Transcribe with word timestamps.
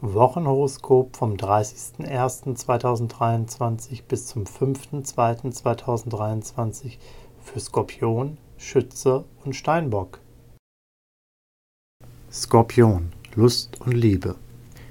Wochenhoroskop 0.00 1.16
vom 1.16 1.34
30.01.2023 1.34 4.04
bis 4.06 4.28
zum 4.28 4.44
5.02.2023 4.44 6.98
für 7.40 7.58
Skorpion, 7.58 8.38
Schütze 8.58 9.24
und 9.44 9.56
Steinbock. 9.56 10.20
Skorpion, 12.30 13.10
Lust 13.34 13.80
und 13.80 13.92
Liebe. 13.92 14.36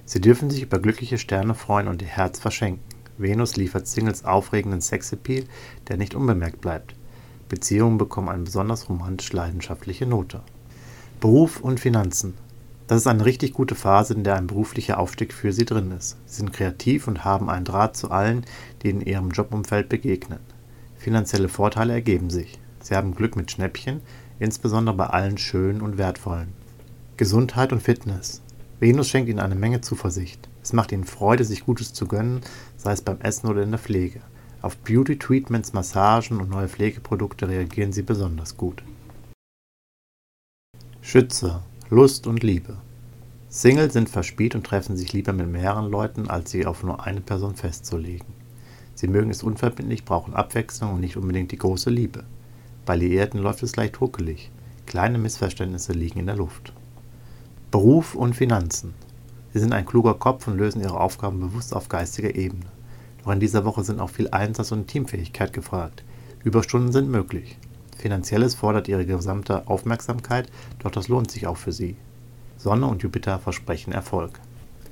Sie 0.03 0.19
dürfen 0.19 0.49
sich 0.49 0.63
über 0.63 0.79
glückliche 0.79 1.17
Sterne 1.17 1.53
freuen 1.53 1.87
und 1.87 2.01
ihr 2.01 2.09
Herz 2.09 2.39
verschenken. 2.39 2.83
Venus 3.17 3.55
liefert 3.55 3.87
Singles 3.87 4.25
aufregenden 4.25 4.81
Sexappeal, 4.81 5.45
der 5.87 5.95
nicht 5.95 6.15
unbemerkt 6.15 6.59
bleibt. 6.59 6.95
Beziehungen 7.47 7.97
bekommen 7.97 8.27
eine 8.27 8.43
besonders 8.43 8.89
romantisch-leidenschaftliche 8.89 10.05
Note. 10.05 10.41
Beruf 11.21 11.61
und 11.61 11.79
Finanzen. 11.79 12.33
Das 12.87 13.01
ist 13.01 13.07
eine 13.07 13.25
richtig 13.25 13.51
gute 13.51 13.75
Phase, 13.75 14.13
in 14.13 14.23
der 14.23 14.35
ein 14.35 14.47
beruflicher 14.47 14.97
Aufstieg 14.97 15.33
für 15.33 15.51
Sie 15.51 15.65
drin 15.65 15.91
ist. 15.91 16.15
Sie 16.25 16.37
sind 16.37 16.53
kreativ 16.53 17.09
und 17.09 17.25
haben 17.25 17.49
einen 17.49 17.65
Draht 17.65 17.97
zu 17.97 18.11
allen, 18.11 18.45
die 18.81 18.89
in 18.89 19.01
Ihrem 19.01 19.31
Jobumfeld 19.31 19.89
begegnen. 19.89 20.39
Finanzielle 20.95 21.49
Vorteile 21.49 21.91
ergeben 21.91 22.29
sich. 22.29 22.57
Sie 22.81 22.95
haben 22.95 23.13
Glück 23.13 23.35
mit 23.35 23.51
Schnäppchen, 23.51 23.99
insbesondere 24.39 24.95
bei 24.95 25.07
allen 25.07 25.37
schönen 25.37 25.81
und 25.81 25.97
wertvollen. 25.97 26.53
Gesundheit 27.17 27.73
und 27.73 27.83
Fitness. 27.83 28.41
Venus 28.79 29.09
schenkt 29.09 29.29
Ihnen 29.29 29.41
eine 29.41 29.55
Menge 29.55 29.81
Zuversicht. 29.81 30.47
Es 30.63 30.71
macht 30.71 30.93
Ihnen 30.93 31.03
Freude, 31.03 31.43
sich 31.43 31.65
Gutes 31.65 31.91
zu 31.91 32.07
gönnen, 32.07 32.39
sei 32.77 32.93
es 32.93 33.01
beim 33.01 33.19
Essen 33.19 33.47
oder 33.47 33.63
in 33.63 33.71
der 33.71 33.79
Pflege. 33.79 34.21
Auf 34.61 34.77
Beauty-Treatments, 34.77 35.73
Massagen 35.73 36.39
und 36.39 36.49
neue 36.49 36.69
Pflegeprodukte 36.69 37.49
reagieren 37.49 37.91
Sie 37.91 38.03
besonders 38.03 38.55
gut. 38.55 38.81
Schütze 41.01 41.61
Lust 41.89 42.27
und 42.27 42.43
Liebe. 42.43 42.75
Single 43.47 43.89
sind 43.89 44.09
verspielt 44.09 44.55
und 44.55 44.65
treffen 44.65 44.97
sich 44.97 45.13
lieber 45.13 45.31
mit 45.31 45.47
mehreren 45.47 45.89
Leuten, 45.89 46.29
als 46.29 46.51
sie 46.51 46.65
auf 46.65 46.83
nur 46.83 47.05
eine 47.05 47.21
Person 47.21 47.55
festzulegen. 47.55 48.27
Sie 48.93 49.07
mögen 49.07 49.29
es 49.29 49.41
unverbindlich, 49.41 50.03
brauchen 50.03 50.33
Abwechslung 50.33 50.95
und 50.95 50.99
nicht 50.99 51.15
unbedingt 51.15 51.53
die 51.53 51.57
große 51.57 51.89
Liebe. 51.89 52.25
Bei 52.85 52.97
Liierten 52.97 53.39
läuft 53.39 53.63
es 53.63 53.77
leicht 53.77 54.01
ruckelig. 54.01 54.51
Kleine 54.85 55.17
Missverständnisse 55.17 55.93
liegen 55.93 56.19
in 56.19 56.25
der 56.25 56.35
Luft. 56.35 56.73
Beruf 57.71 58.15
und 58.15 58.35
Finanzen. 58.35 58.93
Sie 59.53 59.59
sind 59.59 59.71
ein 59.71 59.85
kluger 59.85 60.15
Kopf 60.15 60.45
und 60.49 60.57
lösen 60.57 60.81
ihre 60.81 60.99
Aufgaben 60.99 61.39
bewusst 61.39 61.73
auf 61.73 61.87
geistiger 61.87 62.35
Ebene. 62.35 62.65
Doch 63.23 63.31
in 63.31 63.39
dieser 63.39 63.63
Woche 63.63 63.85
sind 63.85 64.01
auch 64.01 64.09
viel 64.09 64.27
Einsatz 64.31 64.73
und 64.73 64.87
Teamfähigkeit 64.87 65.53
gefragt. 65.53 66.03
Überstunden 66.43 66.91
sind 66.91 67.09
möglich. 67.09 67.57
Finanzielles 67.97 68.55
fordert 68.55 68.87
ihre 68.87 69.05
gesamte 69.05 69.67
Aufmerksamkeit, 69.67 70.49
doch 70.79 70.91
das 70.91 71.07
lohnt 71.07 71.31
sich 71.31 71.47
auch 71.47 71.57
für 71.57 71.71
sie. 71.71 71.95
Sonne 72.57 72.87
und 72.87 73.03
Jupiter 73.03 73.39
versprechen 73.39 73.91
Erfolg. 73.91 74.39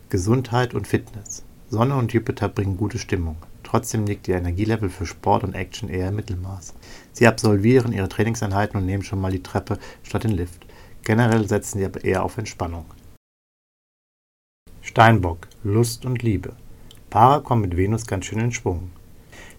Gesundheit 0.09 0.73
und 0.73 0.87
Fitness. 0.87 1.43
Sonne 1.69 1.95
und 1.95 2.13
Jupiter 2.13 2.49
bringen 2.49 2.77
gute 2.77 2.99
Stimmung. 2.99 3.37
Trotzdem 3.63 4.05
liegt 4.05 4.27
ihr 4.27 4.37
Energielevel 4.37 4.89
für 4.89 5.05
Sport 5.05 5.43
und 5.43 5.55
Action 5.55 5.89
eher 5.89 6.09
im 6.09 6.15
Mittelmaß. 6.15 6.73
Sie 7.11 7.27
absolvieren 7.27 7.91
ihre 7.91 8.09
Trainingseinheiten 8.09 8.79
und 8.79 8.85
nehmen 8.85 9.03
schon 9.03 9.19
mal 9.19 9.31
die 9.31 9.43
Treppe 9.43 9.79
statt 10.03 10.23
den 10.23 10.31
Lift. 10.31 10.65
Generell 11.03 11.47
setzen 11.47 11.79
sie 11.79 11.85
aber 11.85 12.03
eher 12.03 12.23
auf 12.23 12.37
Entspannung. 12.37 12.85
Steinbock, 14.81 15.47
Lust 15.63 16.05
und 16.05 16.21
Liebe. 16.21 16.53
Paare 17.09 17.41
kommen 17.41 17.61
mit 17.61 17.75
Venus 17.75 18.05
ganz 18.05 18.25
schön 18.25 18.39
in 18.39 18.51
Schwung. 18.51 18.91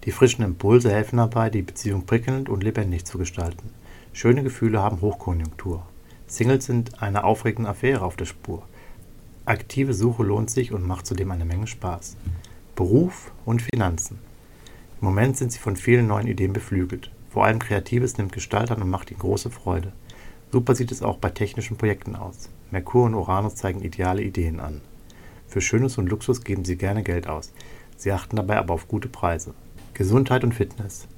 Die 0.07 0.13
frischen 0.13 0.45
Impulse 0.45 0.93
helfen 0.93 1.17
dabei, 1.17 1.51
die 1.51 1.63
Beziehung 1.63 2.07
prickelnd 2.07 2.49
und 2.49 2.63
lebendig 2.63 3.05
zu 3.05 3.19
gestalten. 3.19 3.71
Schöne 4.13 4.45
Gefühle 4.45 4.81
haben 4.81 5.01
Hochkonjunktur. 5.01 5.85
Singles 6.29 6.67
sind 6.67 7.03
einer 7.03 7.25
aufregenden 7.25 7.67
Affäre 7.67 8.03
auf 8.03 8.15
der 8.15 8.25
Spur. 8.25 8.63
Aktive 9.47 9.95
Suche 9.95 10.23
lohnt 10.23 10.49
sich 10.49 10.73
und 10.73 10.87
macht 10.87 11.09
zudem 11.09 11.33
eine 11.33 11.45
Menge 11.45 11.67
Spaß. 11.67 12.17
Beruf 12.77 13.33
und 13.45 13.63
Finanzen. 13.63 14.21
Im 15.01 15.09
Moment 15.09 15.37
sind 15.37 15.51
sie 15.51 15.59
von 15.59 15.75
vielen 15.75 16.07
neuen 16.07 16.29
Ideen 16.29 16.53
beflügelt. 16.53 17.11
Vor 17.31 17.45
allem 17.45 17.59
Kreatives 17.59 18.17
nimmt 18.17 18.33
Gestalt 18.33 18.71
an 18.71 18.83
und 18.83 18.91
macht 18.91 19.11
ihnen 19.11 19.19
große 19.19 19.51
Freude. 19.51 19.93
Super 20.53 20.77
sieht 20.77 20.93
es 20.93 21.03
auch 21.03 21.17
bei 21.17 21.31
technischen 21.31 21.77
Projekten 21.79 22.15
aus. 22.15 22.49
Merkur 22.71 23.07
und 23.07 23.15
Uranus 23.15 23.57
zeigen 23.57 23.83
ideale 23.83 24.23
Ideen 24.23 24.61
an. 24.61 24.83
Für 25.49 25.61
Schönes 25.61 25.99
und 25.99 26.09
Luxus 26.09 26.45
geben 26.45 26.65
sie 26.65 26.77
gerne 26.77 27.03
Geld 27.03 27.27
aus. 27.27 27.53
Sie 27.97 28.13
achten 28.13 28.37
dabei 28.37 28.57
aber 28.59 28.73
auf 28.73 28.87
gute 28.87 29.09
Preise. 29.09 29.53
Gesundheit 29.97 30.45
und 30.45 30.53
Fitness. 30.53 31.09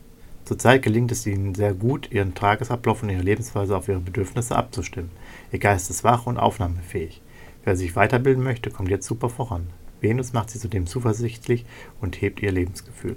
Zurzeit 0.44 0.82
gelingt 0.82 1.10
es 1.10 1.26
ihnen 1.26 1.52
sehr 1.52 1.74
gut, 1.74 2.12
ihren 2.12 2.36
Tagesablauf 2.36 3.02
und 3.02 3.08
ihre 3.08 3.22
Lebensweise 3.22 3.76
auf 3.76 3.88
ihre 3.88 3.98
Bedürfnisse 3.98 4.54
abzustimmen. 4.54 5.10
Ihr 5.50 5.58
Geist 5.58 5.90
ist 5.90 6.04
wach 6.04 6.26
und 6.28 6.38
aufnahmefähig. 6.38 7.20
Wer 7.64 7.74
sich 7.74 7.96
weiterbilden 7.96 8.44
möchte, 8.44 8.70
kommt 8.70 8.88
jetzt 8.88 9.08
super 9.08 9.30
voran. 9.30 9.66
Venus 10.00 10.32
macht 10.32 10.50
sie 10.50 10.60
zudem 10.60 10.86
zuversichtlich 10.86 11.66
und 12.00 12.22
hebt 12.22 12.40
ihr 12.40 12.52
Lebensgefühl. 12.52 13.16